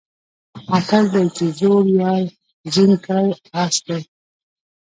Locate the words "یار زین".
2.01-2.91